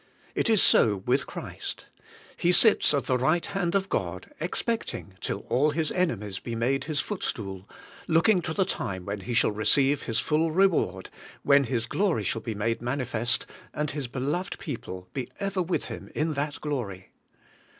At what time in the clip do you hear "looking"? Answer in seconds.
8.07-8.41